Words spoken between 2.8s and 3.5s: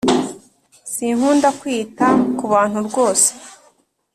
rwose